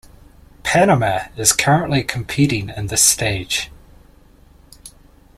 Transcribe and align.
Panama 0.63 1.25
is 1.37 1.53
currently 1.53 2.01
competing 2.03 2.69
in 2.69 2.87
this 2.87 3.03
stage. 3.03 3.69